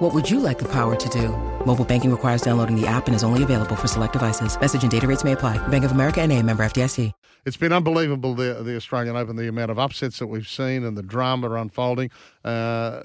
[0.00, 1.28] What would you like the power to do?
[1.66, 4.58] Mobile banking requires downloading the app and is only available for select devices.
[4.58, 5.58] Message and data rates may apply.
[5.68, 7.12] Bank of America and a member FDIC.
[7.44, 10.96] It's been unbelievable, the, the Australian Open, the amount of upsets that we've seen and
[10.96, 12.10] the drama unfolding.
[12.42, 13.02] Uh,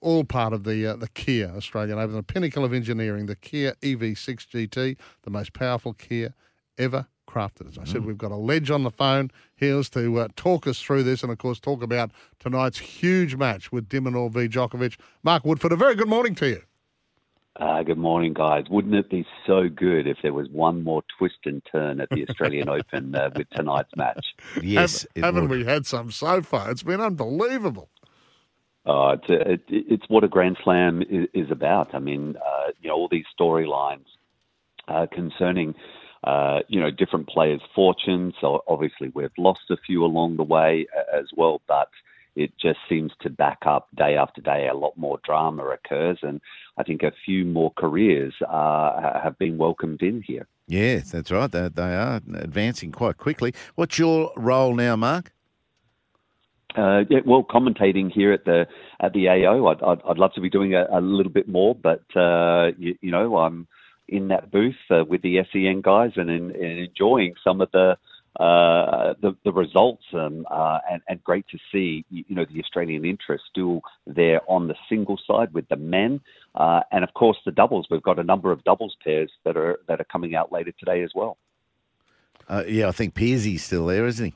[0.00, 3.74] all part of the uh, the Kia Australian Open, the pinnacle of engineering, the Kia
[3.82, 6.32] EV6 GT, the most powerful Kia
[6.78, 7.68] ever crafted.
[7.68, 10.80] As I said, we've got a ledge on the phone here to uh, talk us
[10.80, 14.48] through this and, of course, talk about tonight's huge match with de Minaur v.
[14.48, 14.96] Djokovic.
[15.22, 16.62] Mark Woodforde, a very good morning to you.
[17.58, 18.64] Uh, good morning, guys.
[18.68, 22.26] Wouldn't it be so good if there was one more twist and turn at the
[22.28, 24.26] Australian Open uh, with tonight's match?
[24.62, 25.50] Yes, it Have, not would.
[25.50, 26.70] we had some so far?
[26.70, 27.88] It's been unbelievable.
[28.84, 31.94] Uh, it's, a, it, it's what a Grand Slam is, is about.
[31.94, 34.04] I mean, uh, you know, all these storylines
[34.88, 35.74] uh, concerning,
[36.24, 38.34] uh, you know, different players' fortunes.
[38.40, 41.88] So obviously, we've lost a few along the way uh, as well, but
[42.34, 44.68] it just seems to back up day after day.
[44.68, 46.40] A lot more drama occurs, and
[46.76, 50.46] I think a few more careers uh, have been welcomed in here.
[50.68, 51.50] Yeah, that's right.
[51.50, 53.54] They, they are advancing quite quickly.
[53.76, 55.32] What's your role now, Mark?
[56.76, 58.66] Uh, yeah, well, commentating here at the
[59.00, 61.74] at the AO, I'd I'd, I'd love to be doing a, a little bit more,
[61.74, 63.66] but uh, you, you know, I'm
[64.08, 67.96] in that booth uh, with the SEN guys and, and enjoying some of the
[68.38, 73.04] uh, the, the results um, uh, and, and great to see you, know the Australian
[73.04, 76.20] interest still there on the single side with the men
[76.54, 77.86] uh, and of course the doubles.
[77.90, 81.02] We've got a number of doubles pairs that are that are coming out later today
[81.02, 81.38] as well.
[82.48, 84.34] Uh, yeah, I think Peersy's still there, isn't he?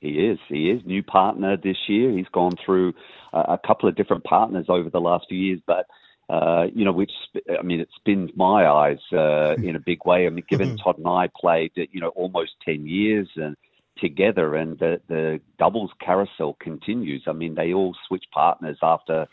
[0.00, 0.38] He is.
[0.48, 2.12] He is new partner this year.
[2.12, 2.92] He's gone through
[3.32, 5.86] uh, a couple of different partners over the last few years, but
[6.28, 7.12] uh, you know, which
[7.58, 10.26] I mean, it spins my eyes uh, in a big way.
[10.26, 13.56] I mean, given Todd and I played, you know, almost ten years and
[13.98, 17.24] together, and the the doubles carousel continues.
[17.26, 19.26] I mean, they all switch partners after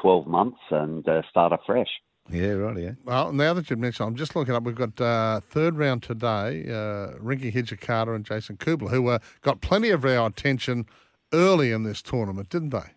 [0.00, 1.90] twelve months and uh, start afresh.
[2.28, 2.76] Yeah, right.
[2.76, 2.92] Yeah.
[3.04, 4.62] Well, now that you've mentioned, I'm just looking up.
[4.62, 6.64] We've got uh, third round today.
[6.68, 10.86] Uh, Rinky Hijikata and Jason Kubler, who uh, got plenty of our attention
[11.32, 12.92] early in this tournament, didn't they?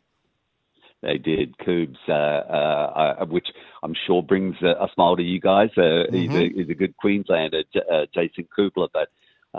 [1.04, 1.58] They did.
[1.58, 3.48] Coobs, uh, uh, uh, which
[3.84, 5.70] I'm sure brings a, a smile to you guys.
[5.78, 9.10] Uh, he's, a, he's a good Queenslander, J- uh, Jason Kubler, but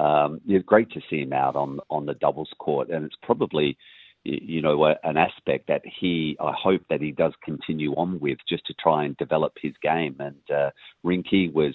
[0.01, 3.77] um, it's great to see him out on on the doubles court, and it's probably
[4.25, 8.67] you know an aspect that he I hope that he does continue on with just
[8.67, 10.17] to try and develop his game.
[10.19, 10.71] And uh,
[11.05, 11.75] Rinky was.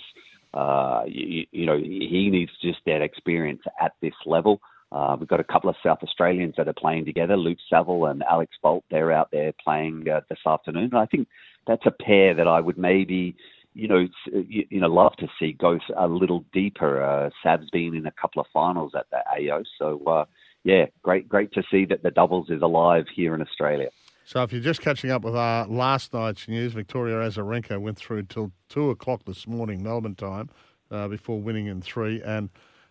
[0.52, 4.60] Uh, you, you know, he needs just that experience at this level.
[5.00, 8.22] Uh, we've got a couple of South Australians that are playing together, Luke Saville and
[8.24, 8.84] Alex Bolt.
[8.92, 10.90] They're out there playing uh, this afternoon.
[10.92, 11.30] And I think
[11.66, 13.38] that's a pair that I would maybe,
[13.74, 17.02] you know, you, you know, love to see go a little deeper.
[17.02, 20.26] Uh, Sav's been in a couple of finals at the AO, so uh,
[20.66, 23.90] yeah, great, great to see that the doubles is alive here in Australia.
[24.26, 28.24] So if you're just catching up with our last night's news, Victoria Azarenka went through
[28.24, 30.50] till two o'clock this morning, Melbourne time,
[30.92, 32.22] uh, before winning in three.
[32.22, 32.50] And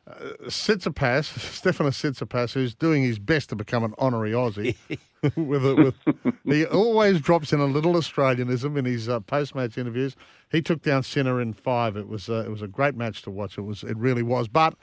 [0.09, 0.15] uh,
[0.47, 1.29] Tsitsipas,
[1.63, 4.77] Stefanos Tsitsipas, who's doing his best to become an honorary Aussie,
[5.37, 10.17] with, a, with he always drops in a little Australianism in his uh, post-match interviews.
[10.51, 11.97] He took down Sinner in five.
[11.97, 13.59] It was uh, it was a great match to watch.
[13.59, 14.49] It was it really was.
[14.49, 14.75] But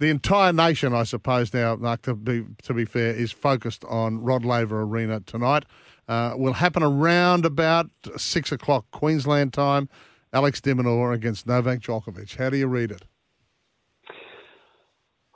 [0.00, 4.20] the entire nation, I suppose now, Mark, to be to be fair, is focused on
[4.20, 5.64] Rod Laver Arena tonight.
[6.06, 9.88] Uh, will happen around about six o'clock Queensland time.
[10.34, 12.36] Alex de Minaur against Novak Djokovic.
[12.36, 13.04] How do you read it?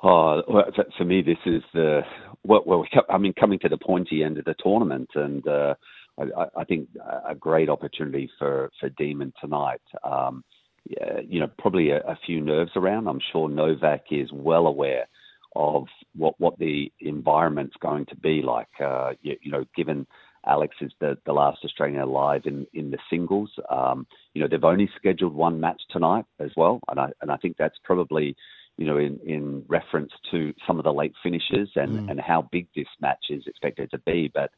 [0.08, 0.42] Oh,
[0.96, 2.02] for- me, this is the
[2.44, 2.62] well.
[2.64, 5.74] well I mean, coming to the pointy end of the tournament, and uh,
[6.18, 6.88] I, I- think
[7.28, 9.82] a great opportunity for for Demon tonight.
[10.04, 10.44] Um,
[11.28, 13.06] you know, probably a, a few nerves around.
[13.08, 15.06] I'm sure Novak is well aware
[15.56, 15.84] of
[16.16, 18.68] what what the environment's going to be like.
[18.82, 20.06] Uh, you, you know, given
[20.46, 23.50] Alex is the, the last Australian alive in, in the singles.
[23.70, 27.36] Um, you know, they've only scheduled one match tonight as well, and I and I
[27.36, 28.34] think that's probably
[28.78, 32.68] you know in, in reference to some of the late finishes and, and how big
[32.74, 34.30] this match is expected to be.
[34.32, 34.50] But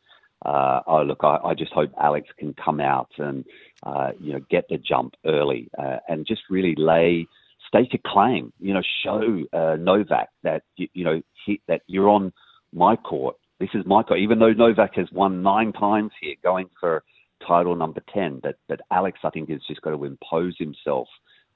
[0.45, 3.45] uh, oh look, I, I just hope Alex can come out and
[3.83, 7.27] uh, you know get the jump early uh, and just really lay
[7.67, 8.53] stake a claim.
[8.61, 12.33] You know, show uh, Novak that you, you know he, that you're on
[12.73, 13.37] my court.
[13.59, 14.21] This is my court.
[14.21, 17.03] Even though Novak has won nine times here, going for
[17.47, 21.09] title number ten, but but Alex I think has just got to impose himself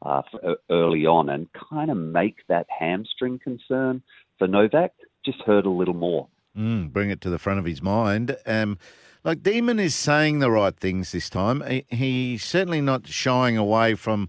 [0.05, 0.23] uh,
[0.71, 4.03] early on and kind of make that hamstring concern
[4.39, 4.93] for Novak,
[5.25, 6.29] just hurt a little more.
[6.57, 8.37] Mm, bring it to the front of his mind.
[8.47, 8.79] Um,
[9.25, 11.63] like Demon is saying the right things this time.
[11.63, 14.29] He, he's certainly not shying away from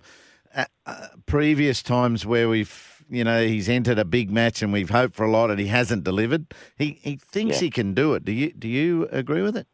[0.55, 4.89] uh, uh, previous times where we've, you know, he's entered a big match and we've
[4.89, 6.53] hoped for a lot and he hasn't delivered.
[6.77, 7.65] He he thinks yeah.
[7.65, 8.23] he can do it.
[8.23, 9.67] Do you do you agree with it?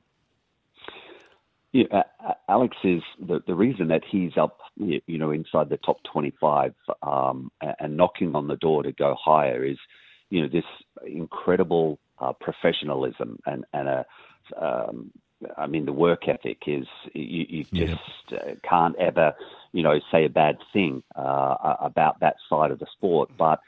[1.71, 5.97] Yeah, uh, Alex is the the reason that he's up, you know, inside the top
[6.11, 6.73] 25
[7.03, 9.77] um, and knocking on the door to go higher is,
[10.29, 10.65] you know, this
[11.05, 14.05] incredible uh, professionalism and and a
[14.59, 15.11] um,
[15.57, 17.99] I mean, the work ethic is you, you just
[18.29, 18.37] yeah.
[18.37, 19.33] uh, can't ever,
[19.71, 23.29] you know, say a bad thing uh, about that side of the sport.
[23.37, 23.59] But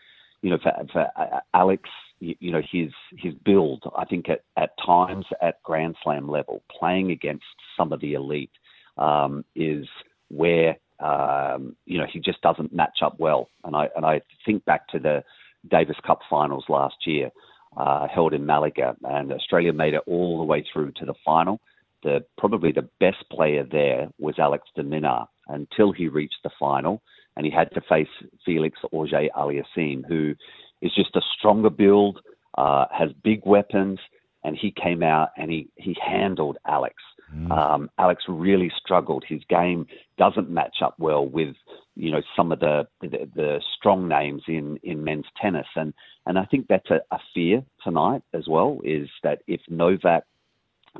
[0.41, 1.89] you know, for, for uh, Alex,
[2.19, 6.63] you, you, know, his his build, I think at at times at Grand Slam level,
[6.79, 7.45] playing against
[7.77, 8.51] some of the elite,
[8.97, 9.87] um, is
[10.29, 13.49] where um, you know he just doesn't match up well.
[13.63, 15.23] And I and I think back to the
[15.69, 17.31] Davis Cup finals last year
[17.77, 21.59] uh, held in Malaga, and Australia made it all the way through to the final.
[22.03, 27.01] The probably the best player there was Alex de Minaur until he reached the final,
[27.35, 28.07] and he had to face
[28.45, 30.33] Felix Auger Aliassime, who
[30.81, 32.19] is just a stronger build,
[32.57, 33.99] uh, has big weapons,
[34.43, 36.95] and he came out and he he handled Alex.
[37.33, 37.51] Mm.
[37.51, 39.23] Um, Alex really struggled.
[39.27, 39.87] His game
[40.17, 41.55] doesn't match up well with
[41.95, 45.93] you know some of the the, the strong names in in men's tennis, and
[46.25, 48.79] and I think that's a, a fear tonight as well.
[48.83, 50.23] Is that if Novak,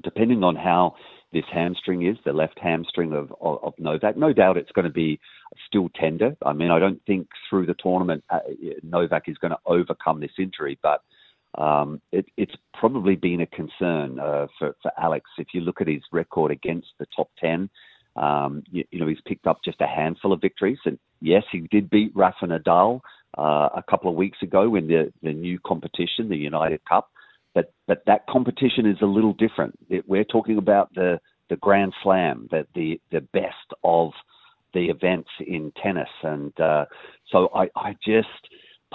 [0.03, 0.95] depending on how
[1.33, 4.15] this hamstring is, the left hamstring of, of, of Novak.
[4.15, 5.19] No doubt it's going to be
[5.67, 6.37] still tender.
[6.45, 8.39] I mean, I don't think through the tournament uh,
[8.83, 11.01] Novak is going to overcome this injury, but
[11.55, 15.29] um, it, it's probably been a concern uh, for, for Alex.
[15.37, 17.69] If you look at his record against the top 10,
[18.15, 20.79] um, you, you, know, he's picked up just a handful of victories.
[20.85, 23.01] And yes, he did beat Rafa Nadal
[23.37, 27.09] uh, a couple of weeks ago in the, the new competition, the United Cup.
[27.53, 29.77] But, but that competition is a little different.
[29.89, 34.11] It, we're talking about the, the Grand Slam, the, the, the best of
[34.73, 36.09] the events in tennis.
[36.23, 36.85] And uh,
[37.31, 38.27] so I, I just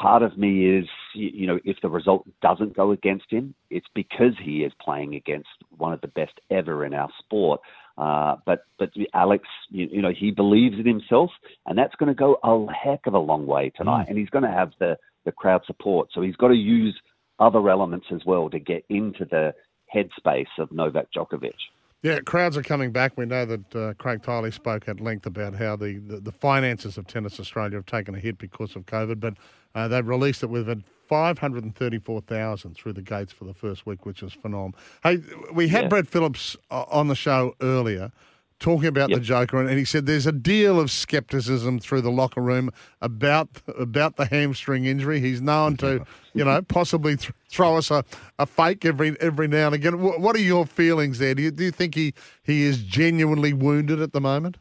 [0.01, 4.33] part of me is, you know, if the result doesn't go against him, it's because
[4.43, 7.61] he is playing against one of the best ever in our sport.
[7.97, 11.31] Uh, but but Alex, you, you, know, he believes in himself,
[11.67, 14.07] and that's going to go a heck of a long way tonight.
[14.07, 14.11] Mm.
[14.11, 16.97] And he's going to have the the crowd support, so he's got to use
[17.41, 19.53] other elements as well to get into the
[19.95, 21.55] headspace of Novak Djokovic.
[22.03, 23.17] Yeah, crowds are coming back.
[23.17, 26.97] We know that uh, Craig Tiley spoke at length about how the, the, the, finances
[26.97, 29.35] of Tennis Australia have taken a hit because of COVID, but
[29.75, 30.69] uh, they've released it with
[31.09, 34.79] 534,000 through the gates for the first week, which is phenomenal.
[35.03, 35.23] Hey,
[35.53, 35.89] we had yeah.
[35.89, 38.13] Brett Phillips uh, on the show earlier
[38.59, 39.19] talking about yep.
[39.19, 42.71] the Joker, and he said there's a deal of skepticism through the locker room
[43.01, 45.21] about about the hamstring injury.
[45.21, 48.05] He's known to, you know, possibly th- throw us a,
[48.39, 49.93] a fake every every now and again.
[49.93, 51.35] W- what are your feelings there?
[51.35, 54.57] Do you, do you think he, he is genuinely wounded at the moment?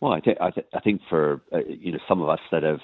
[0.00, 2.62] Well, I, th- I, th- I think for uh, you know some of us that
[2.62, 2.80] have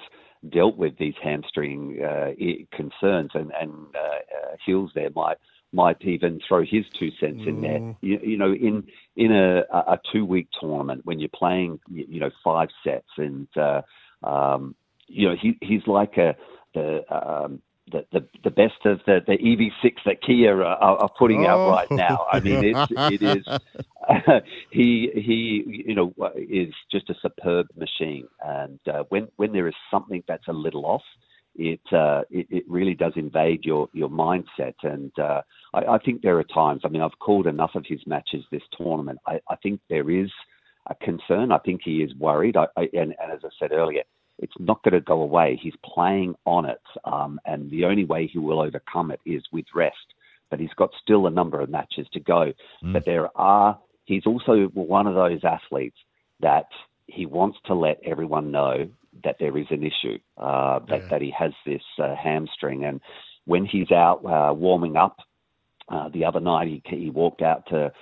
[0.50, 2.31] dealt with these hamstring uh,
[2.75, 5.37] concerns and and uh, uh Hills there might
[5.72, 7.78] might even throw his two cents in there.
[7.78, 7.96] Mm.
[8.00, 8.84] You, you, know, in
[9.17, 13.82] in a, a two week tournament when you're playing, you know, five sets, and uh,
[14.22, 14.75] um,
[15.06, 16.37] you know, he he's like a
[16.75, 21.47] the um, the, the, the best of the, the EV6 that Kia are, are putting
[21.47, 21.49] oh.
[21.49, 22.26] out right now.
[22.33, 24.40] I mean, it's, it is uh,
[24.71, 29.75] he he you know is just a superb machine, and uh, when when there is
[29.90, 31.02] something that's a little off,
[31.61, 34.75] it, uh, it, it really does invade your your mindset.
[34.83, 35.43] And uh,
[35.75, 36.81] I, I, think there are times.
[36.85, 39.19] I mean, I've called enough of his matches this tournament.
[39.26, 40.31] I, I think there is
[40.88, 41.52] a concern.
[41.52, 42.57] I think he is worried.
[42.57, 44.02] I, and, and, as I said earlier,
[44.38, 45.61] it's not going to go away.
[45.62, 49.67] He's playing on it, um, and the only way he will overcome it is with
[49.75, 49.97] rest.
[50.49, 52.52] But he's got still a number of matches to go.
[52.83, 52.95] Mm.
[52.95, 53.79] But there are.
[54.07, 55.99] He's also one of those athletes
[56.40, 56.67] that
[57.07, 58.88] he wants to let everyone know
[59.25, 61.09] that there is an issue, uh, that, yeah.
[61.11, 62.85] that he has this uh, hamstring.
[62.85, 63.00] And
[63.45, 65.19] when he's out uh, warming up
[65.88, 67.93] uh, the other night, he, he walked out to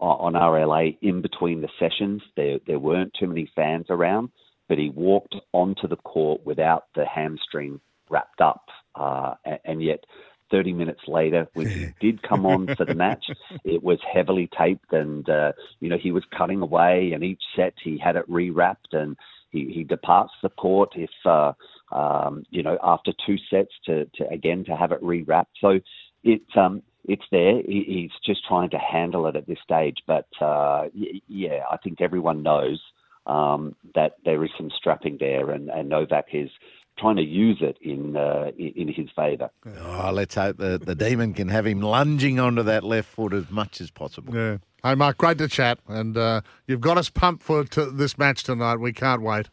[0.00, 2.22] on RLA in between the sessions.
[2.36, 4.30] There, there weren't too many fans around,
[4.68, 8.66] but he walked onto the court without the hamstring wrapped up.
[8.94, 10.04] Uh, and, and yet,
[10.50, 13.24] 30 minutes later, when he did come on for the match,
[13.64, 17.12] it was heavily taped, and uh, you know he was cutting away.
[17.14, 19.16] And each set he had it rewrapped, and
[19.50, 21.52] he, he departs the court if uh,
[21.92, 25.46] um, you know after two sets to, to again to have it rewrapped.
[25.60, 25.80] So
[26.24, 27.62] it's um, it's there.
[27.62, 29.96] He, he's just trying to handle it at this stage.
[30.06, 30.88] But uh,
[31.28, 32.80] yeah, I think everyone knows
[33.26, 36.50] um, that there is some strapping there, and, and Novak is
[36.98, 39.50] trying to use it in uh, in, in his favour.
[39.80, 43.50] Oh, let's hope the, the demon can have him lunging onto that left foot as
[43.50, 44.34] much as possible.
[44.34, 44.58] Yeah.
[44.82, 48.44] Hey, Mark, great to chat, and uh, you've got us pumped for t- this match
[48.44, 48.76] tonight.
[48.76, 49.48] We can't wait.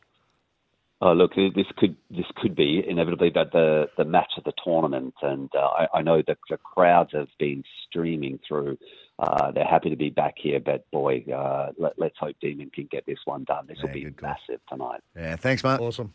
[1.01, 5.13] Oh, look, this could this could be inevitably the the, the match of the tournament,
[5.21, 8.77] and uh, I, I know that the crowds have been streaming through.
[9.17, 12.87] Uh, they're happy to be back here, but boy, uh, let, us hope Demon can
[12.91, 13.65] get this one done.
[13.67, 14.29] This will be good call.
[14.29, 15.01] massive tonight.
[15.15, 15.79] Yeah, thanks, mate.
[15.79, 16.13] Awesome.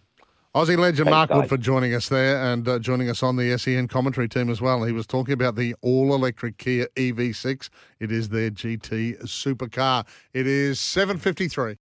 [0.52, 1.49] Aussie legend Thanks, Mark Wood guys.
[1.49, 4.83] for joining us there and uh, joining us on the SEN commentary team as well.
[4.83, 7.69] He was talking about the all electric Kia EV6.
[8.00, 10.04] It is their GT supercar.
[10.33, 11.76] It is 7.53.